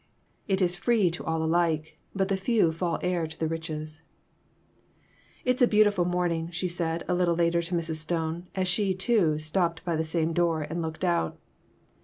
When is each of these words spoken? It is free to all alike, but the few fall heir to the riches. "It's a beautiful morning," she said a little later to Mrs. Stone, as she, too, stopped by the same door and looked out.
It 0.47 0.63
is 0.63 0.75
free 0.75 1.11
to 1.11 1.23
all 1.25 1.43
alike, 1.43 1.99
but 2.15 2.27
the 2.27 2.35
few 2.35 2.71
fall 2.71 2.97
heir 3.03 3.27
to 3.27 3.37
the 3.39 3.45
riches. 3.47 4.01
"It's 5.45 5.61
a 5.61 5.67
beautiful 5.67 6.05
morning," 6.05 6.49
she 6.49 6.67
said 6.67 7.03
a 7.07 7.13
little 7.13 7.35
later 7.35 7.61
to 7.61 7.75
Mrs. 7.75 7.97
Stone, 7.97 8.47
as 8.55 8.67
she, 8.67 8.95
too, 8.95 9.37
stopped 9.37 9.85
by 9.85 9.95
the 9.95 10.03
same 10.03 10.33
door 10.33 10.63
and 10.63 10.81
looked 10.81 11.05
out. 11.05 11.37